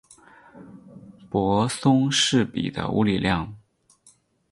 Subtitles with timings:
[1.29, 3.55] 泊松式比的物理量。